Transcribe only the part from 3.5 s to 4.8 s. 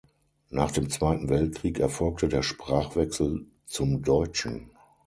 zum Deutschen.